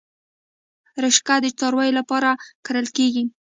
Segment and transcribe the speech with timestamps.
[1.03, 2.29] رشقه د څارویو لپاره
[2.65, 3.23] کرل کیږي